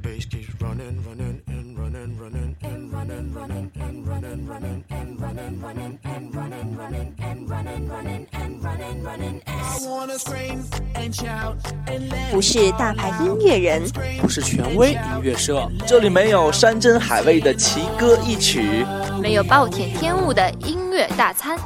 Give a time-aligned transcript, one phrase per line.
[0.00, 5.20] the bass keeps running, running, and running, running, and running, running, and running, running, and
[5.20, 9.42] running, running, and running, running, and running, running, and running, running.
[9.46, 10.64] I wanna scream
[10.94, 13.82] and shout and let 不是大牌音乐人，
[14.20, 18.86] 不是权威音乐社，这里没有山珍海味的奇歌异曲。
[19.20, 21.58] 没有暴殄天物的音乐大餐，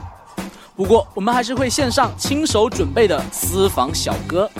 [0.74, 4.50] 不过，我们还是会献上亲手准备的私房小歌，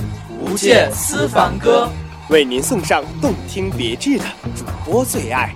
[0.41, 1.88] 无界私房歌。
[2.28, 4.24] 为您送上动听别致的
[4.56, 5.54] 主播最爱。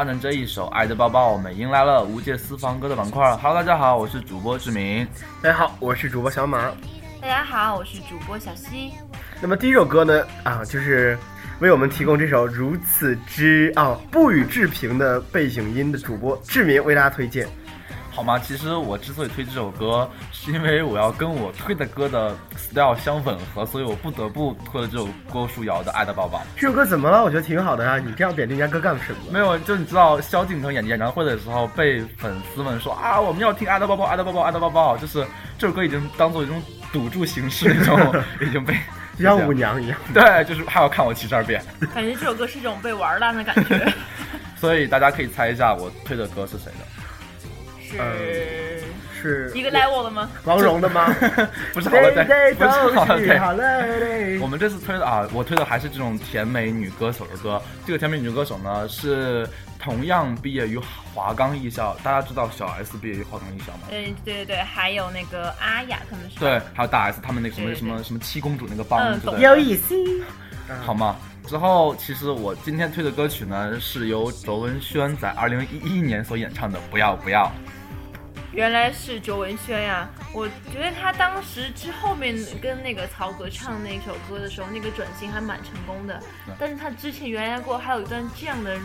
[0.00, 3.36] 伴着这一首《爱的抱抱》，我们迎来了无界私房歌的板块。
[3.36, 5.06] Hello，大家好，我是主播志明。
[5.42, 6.70] 大家好，我是主播小马。
[7.20, 8.92] 大家好，我是主播小溪。
[9.42, 11.18] 那么第一首歌呢，啊，就是
[11.58, 17.46] 为我们提供这首如此之啊不予置评的背景音的主播志明为大家推荐。
[18.20, 18.38] 好吗？
[18.38, 26.36] 其实我之所以推这首歌，是因为我要跟我推的歌的 style 相吻合，所以我不得不推了这首郭书瑶的《爱的抱抱》。
[26.54, 27.24] 这首歌怎么了？
[27.24, 29.32] 我觉得挺好的啊、你这样贬低人家歌干什么？
[29.32, 36.62] 没有，就你知道萧敬腾演演唱会的时候，被粉丝们说啊，我们要听《爱的抱抱》，《爱的抱抱》，《爱的抱抱》，就是这首歌已经当做一种
[36.92, 38.74] 赌注形式那种， 已经被
[39.16, 39.98] 就像舞娘一样。
[40.12, 41.64] 对，就是还要看我七十二变。
[41.94, 43.90] 感觉这首歌是一种被玩烂的感觉。
[44.60, 46.84] 所以大家可以猜一下我推的歌是谁的。
[47.90, 48.82] 是
[49.20, 50.30] 是一个 level 的吗？
[50.44, 51.14] 王蓉的吗？
[51.74, 53.38] 不是好了对，不是好了对。
[53.38, 54.38] 好了对。
[54.38, 57.60] 我们这次推的啊，我推的还是这种甜美女歌手的歌。
[57.86, 59.46] 这个甜美女歌手呢，是
[59.78, 60.78] 同样毕业于
[61.12, 61.94] 华冈艺校。
[62.02, 63.80] 大家知道小 S 毕业于华冈艺校吗？
[63.90, 66.38] 嗯，对对对，还有那个阿雅他们是。
[66.40, 69.42] 对，还有大 S 他们那个什么什么什么七公主那个帮，嗯对不对？
[69.42, 69.94] 有意思。
[70.80, 71.16] 好吗？
[71.46, 77.44] 之后，其实我今天推的歌曲呢，是由卓文萱在二零一一年所演唱的《不要不要》。
[78.52, 80.08] 原来是卓文萱呀！
[80.32, 86.20] 我觉得她当时之后面跟那个曹格唱那首歌的时候，那个转型还蛮成功的。
[86.58, 88.76] 但是她之前原来过还有一段这样的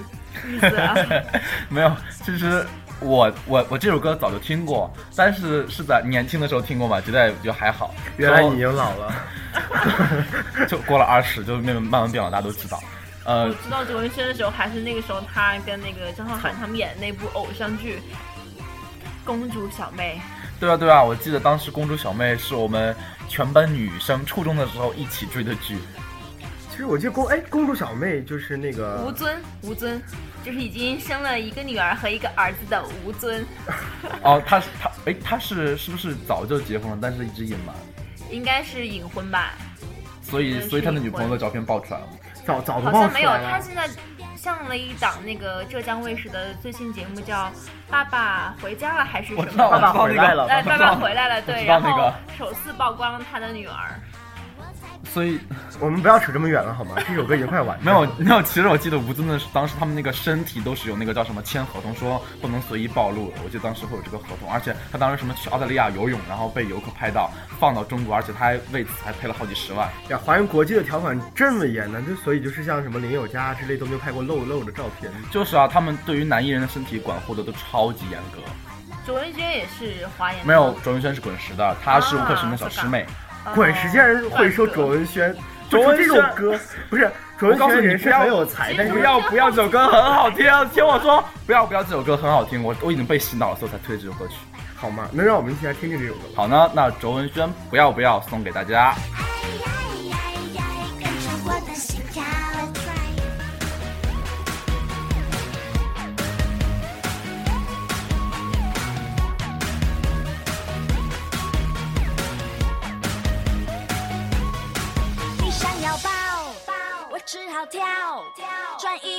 [0.44, 0.96] 日子啊。
[1.68, 1.92] 没有，
[2.24, 2.66] 其实
[3.00, 7.94] 我我我这首歌早就听过，但是是在年轻的时候听过嘛，觉得就还好。
[8.18, 9.14] 原来你已经老了。
[10.68, 12.80] 就过了二十，就慢慢慢慢变老，大家都知道。
[13.24, 17.96] 呃我，知道卓文萱的时候，还是那个时候她跟那个张韶涵他们演的那部偶像剧
[19.26, 20.22] 《公主小妹
[20.60, 22.96] 对啊对啊，我记得当时《公主小妹》是我们
[23.28, 25.78] 全班女生初中的时候一起追的剧。
[26.70, 30.02] 其实我记得公哎公主小妹就是那》，个吴尊，吴尊
[30.44, 33.46] 就是已经生了一个女儿和一个儿子的吴尊，
[34.24, 37.76] 哦，他是她哎，他是是不是早就结婚了，但是一直隐瞒，
[38.30, 39.54] 应该是隐婚吧？
[40.22, 42.08] 所以所以他的女朋友的照片爆出来了。
[42.46, 43.50] 早早都爆好像没有，出来了。
[43.52, 43.90] 他现在
[44.46, 47.46] 上了一档那个浙江卫视的最新节目，叫
[47.90, 49.44] 《爸爸回家了》还是什么？
[49.58, 54.00] 爸爸回来了哎，爸爸回来了，对，然后首次曝光了他的女儿。
[55.16, 55.40] 所以
[55.80, 56.98] 我们不要扯这么远了好吗？
[57.08, 57.84] 这首歌已经快完了。
[57.86, 63.38] 没有没有，其实我记得吴尊的当时他们那个身体都是有那个叫什么签合同，说不能随意暴露的。
[63.42, 69.90] 我记得当时会有这个合同，而且他当时什么去澳大利亚游泳，然后被游客拍到放到中国，而且他还为此还赔了好几十万。
[70.10, 75.10] 呀，华人国际的条款这么严呢，就所以就是像什么林宥嘉之类都没有拍过露露的照片。
[75.32, 78.42] 就是啊，他们对于男艺人的身体管护的都超级严格。
[79.06, 83.04] 卓文萱也是华研没有，卓文萱是滚石的，她是吴克群的小师妹。
[83.04, 83.08] 哦
[83.54, 85.36] 滚石竟然会说卓文萱，
[85.70, 86.60] 卓文这萱首歌
[86.90, 94.36] 不是卓文我告诉你，萱人是很有才，但是不要 不要，这首歌很好听，听我说，不要不要，这首歌很好听，我我已经被洗脑了，所以才推这首歌曲。
[94.76, 95.08] 好吗？
[95.12, 96.34] 能让我们一起来听听这首歌吧。
[96.36, 98.94] 好呢，那卓文萱不要不要送给大家。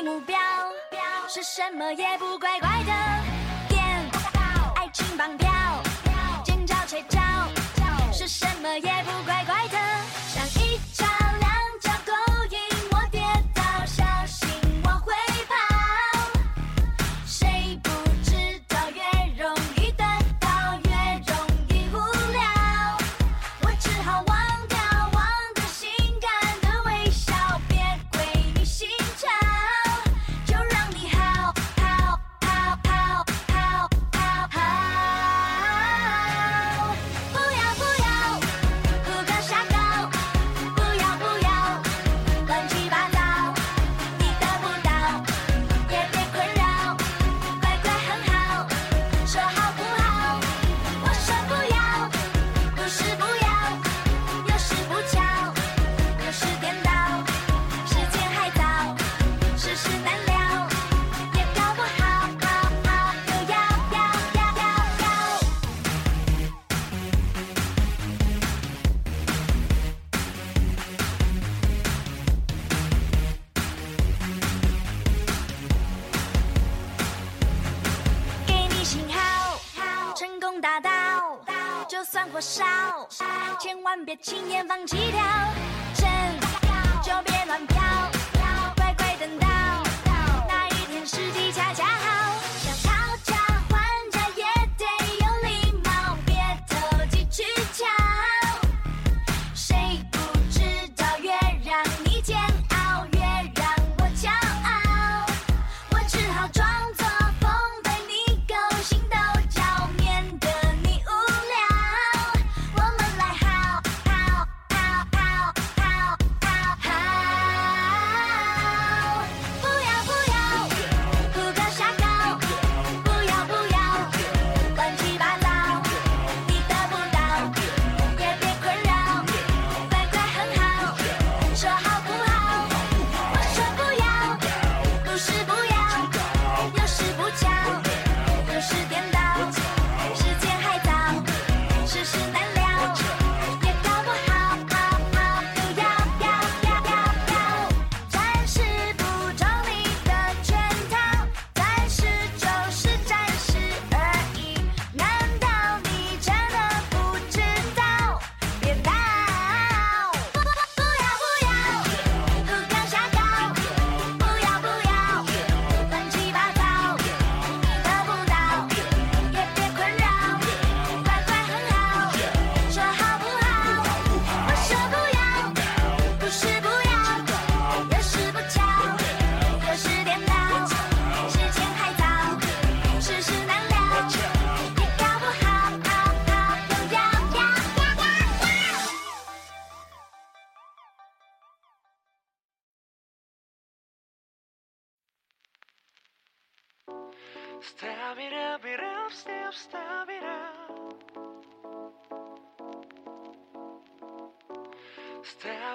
[0.06, 0.38] 目标，
[1.28, 2.92] 是什么也不怪怪的。
[3.68, 3.82] 点
[4.76, 5.50] 爱情绑票，
[6.44, 7.20] 尖叫切叫，
[8.12, 9.35] 是什么也不怪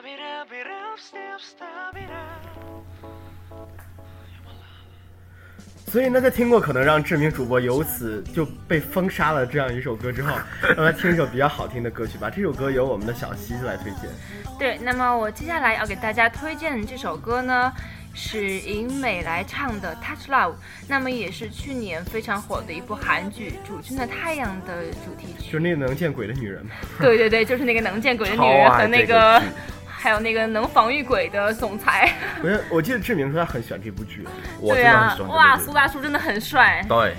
[0.01, 2.41] Stab it up, it up, stab, stab it up.
[5.85, 10.35] 所以呢，在听过可能让知名主播由此就被封杀了这样一首歌之后，
[10.75, 12.31] 让他听一首比较好听的歌曲吧。
[12.31, 14.09] 这首歌由我们的小西子来推荐。
[14.57, 17.71] 对，那么我接下来要给大家推荐的这首歌呢，
[18.15, 20.53] 是尹美来唱的《Touch Love》，
[20.87, 25.51] 那么也是去年非常火的一部韩剧《主君的太阳》的主题曲。
[25.51, 26.71] 就是那个能见鬼的女人嘛。
[26.99, 29.39] 对对对，就是那个能见鬼的女人和那个
[30.01, 32.11] 还有那个能防御鬼的总裁。
[32.41, 36.83] 我记得我记得志明说他很喜欢这部剧，对我真的很啊，哇，苏大叔真的很帅。
[36.89, 37.15] 对，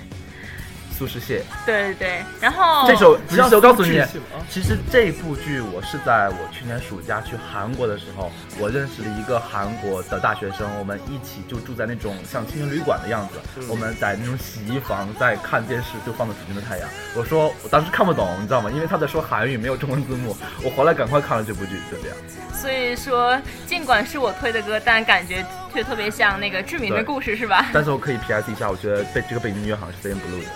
[0.92, 1.42] 苏轼谢。
[1.66, 4.02] 对对对，然后这首其实我告诉你
[4.48, 16.88] 其实这部剧我是在我去年暑假去韩国的时候，我认识了一个韩国的大学生，我们一起就住在那种像青年旅馆的样子，我们在那种洗衣房在看电视，就放的《北京的太阳》。
[17.16, 18.70] 我说我当时看不懂，你知道吗？
[18.70, 20.36] 因为他在说韩语，没有中文字幕。
[20.62, 22.16] 我回来赶快看了这部剧，就这样。
[22.54, 25.44] 所以说，尽管是我推的歌，但感觉
[25.74, 27.66] 却特别像那个志明的故事，是吧？
[27.72, 30.48] 但是我可以 PS 一下，我觉得背这个背景音乐好像是 Blue 的。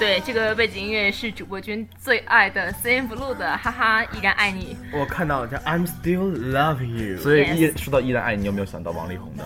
[0.00, 4.74] 对，这个背景音乐是主播君最爱的 CN Blue 的，哈哈，依然爱你。
[4.94, 9.44] 我看到了叫 I'm Still Loving You，所以说到依然爱你，你有没有想到王力宏的？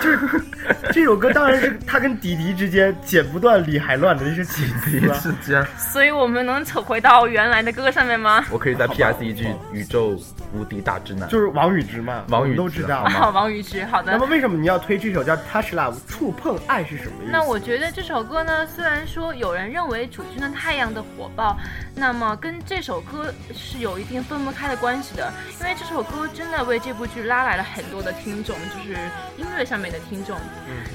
[0.00, 0.44] 就 是
[0.92, 5.16] 这首歌当然是他跟迪迪之间剪不断理还乱的一些情第词啊。
[5.16, 8.44] 一时间， 所以我们能扯回到原来的歌上面吗？
[8.50, 10.18] 我可以在 PS 一句宇宙
[10.52, 11.28] 无敌大直男。
[11.28, 13.28] 就是王宇之嘛，王宇之都知道好。
[13.28, 14.18] 啊， 王宇之，好的那。
[14.18, 17.32] 么为什么你要推这首叫 Touch Love 触碰爱是什么意思？
[17.32, 21.56] 那我觉得这首歌呢，虽然说有人认为《主君的太阳》的火爆，
[21.94, 28.92] 那么跟这首歌是有一定分不开的关系的，因为这首歌真的为这部剧拉来了很多的听众，就是
[29.36, 30.38] 音乐上面的听众。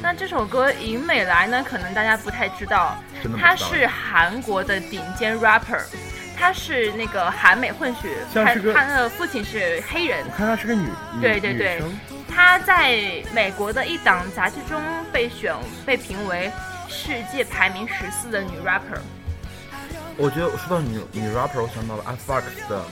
[0.01, 5.81] 那这首歌尹美来呢，可能大家不太知道真的，不知道她是韩国的顶尖 rapper。
[6.35, 10.89] 她是那个韩美混血，她像是个她的父亲是黑人，我看她是个女，
[11.21, 14.81] 对对对女生她在美国的一档杂志中
[15.11, 15.55] 被选
[15.85, 16.51] 被评为
[16.89, 18.99] 世界排名十四的女 rapper
[20.17, 22.83] 我觉得我说到女女 rapper，我想到了 F Box 的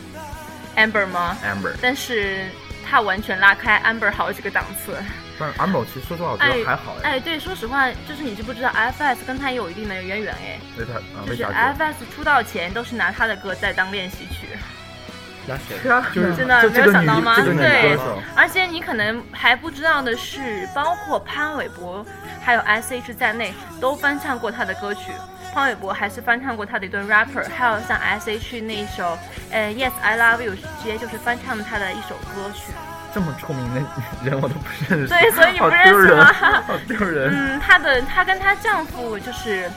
[0.77, 2.45] Amber 吗？Amber，但是
[2.87, 4.95] 她完全拉开 Amber 好几个档次。
[5.41, 14.47] 但是 Amber 其实说实话，我觉哎得还好哎，哎，对，说实话，就是你知不知道 FS 跟他也有一定的渊源哎，为他啊就是？FS 出道前都是拿他的歌在当练习曲。
[15.47, 15.75] 那谁？
[16.13, 17.35] 就是真的没有想到吗？
[17.41, 17.97] 对，，
[18.35, 22.05] 而且你可能还不知道的是，包括潘玮柏
[22.43, 25.11] 还有 S.H 在内都翻唱过他的歌曲。
[25.51, 29.17] 潘玮柏还是翻唱过他的一段 rapper，还有像 S.H 那一首，
[29.49, 32.71] 呃，Yes I Love You，直接就是翻唱他的一首歌曲。
[33.13, 33.81] 这么出名的
[34.23, 36.33] 人我都不认识，对所以你不认识丢人吗
[36.67, 37.29] 好丢人。
[37.33, 39.69] 嗯，她的她跟她丈夫就是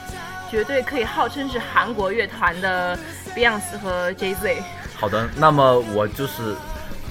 [0.49, 2.97] 绝对可以号称是韩国乐团的
[3.35, 4.63] Beyonce 和 Jay Z。
[4.95, 6.55] 好的，那么我就是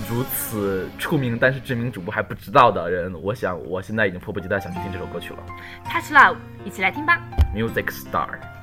[0.09, 5.38] 如此出名但是知名主播还不知道的人，我想我现在已经迫不及待想去听这首歌曲了。
[5.85, 7.19] Touch Love，一起来听吧。
[7.54, 8.53] Music Star。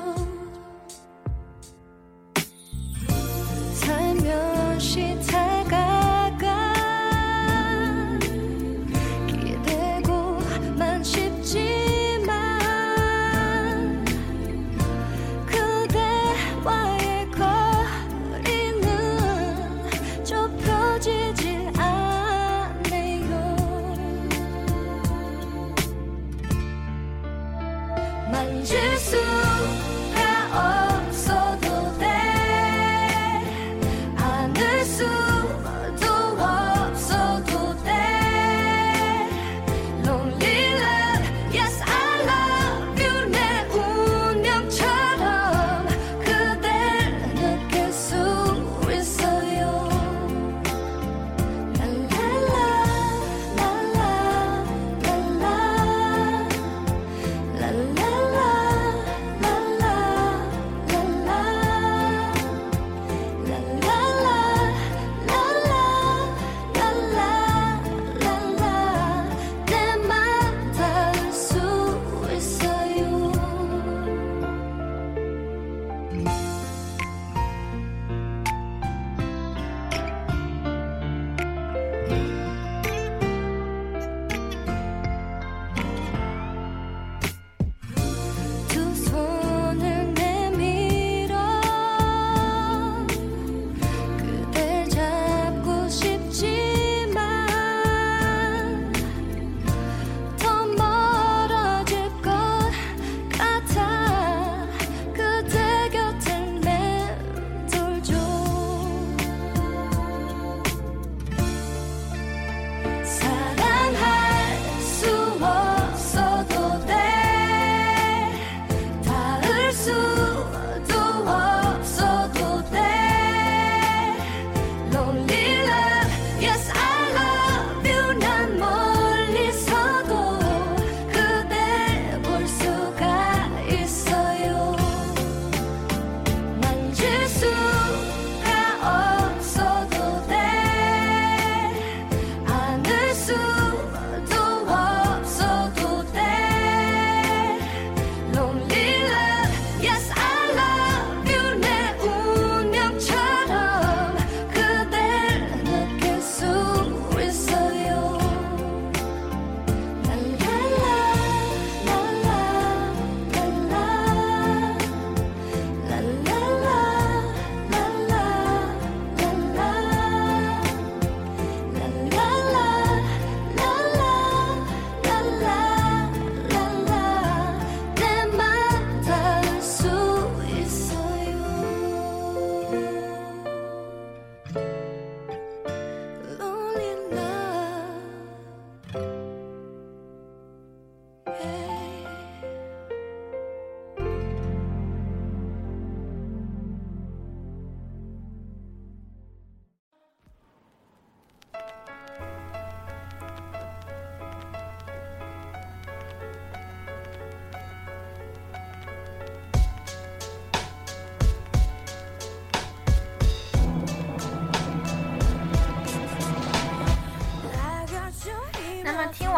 [0.00, 0.23] control.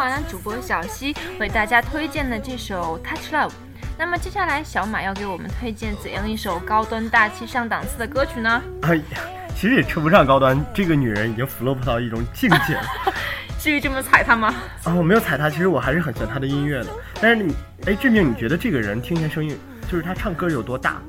[0.07, 3.49] 么听完了主播小溪为大家推荐的这首《Touch Love》，
[3.99, 8.63] 那么接下来小马要给我们推荐怎样一首高端大气上档次的歌曲呢？
[8.83, 9.03] 哎呀，
[9.57, 12.85] 其实也称不上高端，这个女人已经 flop 到一种境界了。
[13.59, 14.55] 至于这么踩她吗？
[14.85, 16.91] 啊，我没有踩她，其实我还是很喜欢她的音乐的。
[17.21, 17.53] 但是你，
[17.87, 19.59] 哎，志明，你觉得这个人听起来声音，
[19.91, 21.03] 就是她唱歌有多大？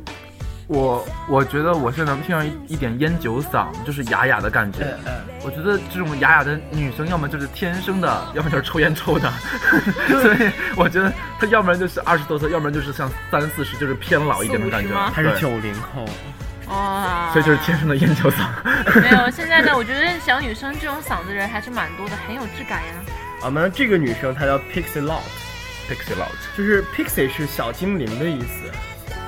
[0.67, 4.79] 我我觉得我是能听上一一点烟酒嗓，就是哑哑的感觉。
[5.05, 9.31] 嗯我觉得这种哑哑的女生，要么就是天生的，要么就是抽烟抽的。
[10.09, 15.11] 所以我觉得她要不然就是二十多岁，要不然就是像三四十，就是偏老一点的感觉四五十吗。
[15.15, 16.05] 对他是九零后，
[16.67, 18.47] 哇，所以就是天生的烟酒嗓。
[18.99, 19.29] 没有。
[19.31, 22.93] 现在呢，我觉得小女生这种嗓子人还是蛮多的，很有质感呀。
[23.43, 28.69] 啊，那这个女生她叫 Pixie Lott，Pixie Loud，就是 Pixie 是小精灵的意思。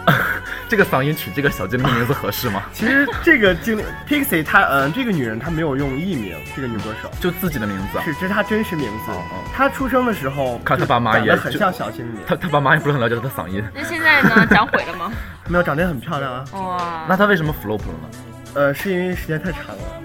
[0.69, 2.63] 这个嗓音取这个小精灵名字合适吗？
[2.71, 8.03] 其实这个精灵 Pixie 她嗯、这个女人她没有用艺名，这个女歌手就自己的名字啊。
[8.05, 9.43] 是这是她真实名字哦哦。
[9.53, 15.11] 她出生的时候看她爸妈也很像小精灵，她她爸妈也不是很了解她的嗓音，那现在呢， 长毁了吗？
[15.47, 16.45] 没有长得也很漂亮啊。
[16.53, 18.09] 哇，那她为什么 flop 了呢？
[18.53, 20.01] 呃，是因为时间太长了。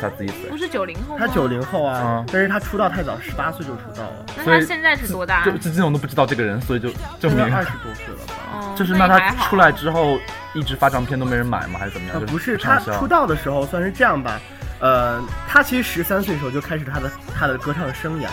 [0.00, 0.56] 他自己死不。
[0.56, 1.26] 是九零后吗？
[1.26, 5.44] 她九零后啊嗯，但是他出道太早，十八岁就出道了，那所以他现在是多大？
[5.44, 6.90] 就至今我都不知道这个人，所以就
[7.20, 8.34] 证明应该二十多岁了吧？
[8.52, 10.18] 哦就是那他出来之后
[10.54, 11.78] 一直发唱片都没人买吗？
[11.78, 12.26] 还是怎么样？
[12.26, 14.40] 不是，他出道的时候算是这样吧，
[14.80, 18.28] 呃，他其实十三岁的时候就开始他的他的歌唱生涯，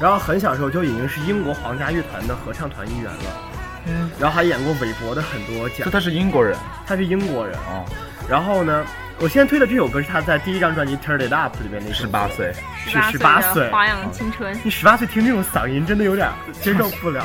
[0.00, 3.50] 然后很小时候就已经是英国皇家乐团的合唱团一员了，
[3.86, 7.56] 嗯，然后还演过韦伯的很多奖就，他是英国人他是英国人。
[7.68, 7.84] 哦，
[8.28, 8.84] 然后呢，
[9.20, 12.54] 我现在推的这首歌是他在第一张专辑《Turn It Up》里面那十八岁，
[12.86, 14.58] 是十八岁，花样青春。
[14.64, 16.26] 你十八岁听这种嗓音，真的有点
[16.62, 17.22] 接受不了。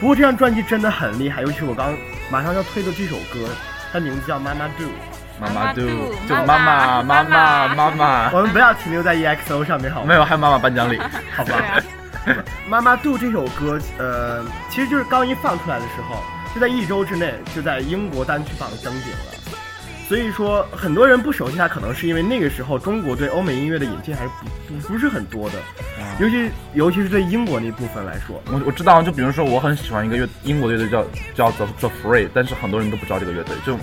[0.00, 1.96] 不过这张专辑真的很厉害，尤其我刚
[2.32, 3.48] 马上要推的这首歌，
[3.92, 4.84] 它名字叫《妈妈 Do》。
[5.38, 5.86] 妈妈 do，
[6.26, 10.06] 就妈妈妈妈妈妈， 我们不要停留在 EXO 上面好吗？
[10.08, 10.98] 没有，还有妈妈颁奖礼，
[11.36, 11.62] 好吧？
[12.66, 16.22] 妈妈 do 这首歌，呃，其实就是刚一放出来的时候，
[16.54, 19.35] 就在一周之内就在英国单曲榜登顶了。
[20.08, 24.30] 所以说，很多人不熟悉他，可能是因为那个时候中国对欧美音乐的引进还是
[24.68, 25.56] 不不不是很多的，
[26.20, 28.40] 尤其尤其是对英国那部分来说。
[28.46, 33.76] 我我知道，就比如说我很喜欢一个乐英国乐队叫叫 The The Free，但是很多人都不知道这个乐队，就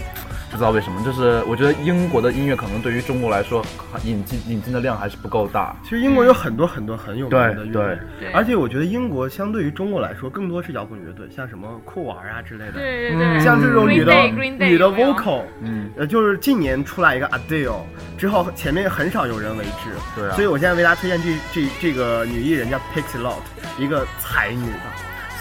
[0.53, 1.03] 不知道为什么。
[1.03, 3.65] 就是我觉得英国的音乐可能对于中国来说
[4.03, 5.75] 引进引进的量还是不够大。
[5.83, 12.73] 其实英国有很多很多很有名的乐队对，对而且我觉得英国相对于中国来说，更多是摇滚乐队，像什么酷玩啊之类的。
[12.73, 17.81] 对对对，像这种女的 Day, Day 女的有没有 vocal，嗯，呃，就是近年出来一个 Adele
[18.15, 19.89] 之后，前面很少有人为之。
[20.15, 23.41] 对啊所以我现在为大家推荐这这这个女艺人叫 Pixie Lott，
[23.79, 24.79] 一个才女的。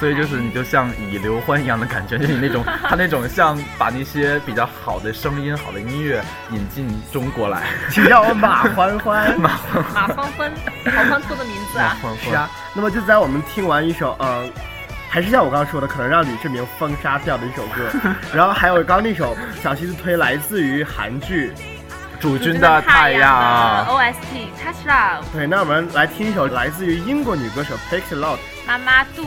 [0.02, 7.62] 所以就是你就像以刘欢一样的感觉，就是你那种他那种像把那些比较好的声音、好的音乐引进中国来。
[7.88, 9.38] 请叫我马欢欢。
[9.38, 10.52] 马欢欢马欢欢，
[10.86, 11.96] 好欢脱的名字啊！
[12.02, 14.44] 欢是啊，那么就在我们听完一首，呃，
[15.08, 17.88] 还是像我刚刚说的，可能让李志明封杀掉的一首歌，
[18.34, 21.52] 然后还有刚刚那首小西子推来自于韩剧，
[22.18, 23.86] 主君的太阳。
[23.86, 28.38] OST Touch Love 对，那我们来听一首来自于英国女歌手 Pixie Lott。
[28.66, 29.24] 妈妈度。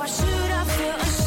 [0.00, 1.19] Why should I feel ashamed?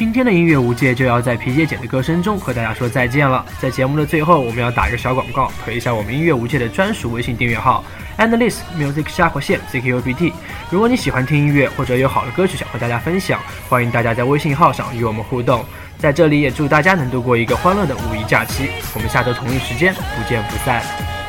[0.00, 3.44] 今天的音乐无界就要在皮姐姐的歌声中和大家说再见了。
[3.60, 7.84] 在节目的最后，我们要打一个小广告，推一下我们音乐无界的专属微信订阅号
[8.16, 10.32] Endless Music 下划线 CKUBT。
[10.70, 15.62] 如果你喜欢听音乐，或者有好的歌曲想和大家分享，欢迎大家在微信号上与我们互动。
[15.98, 18.70] 在这里也祝大家能度过一个欢乐的五一假期。
[18.94, 21.19] 我们下周同一时间不见不散。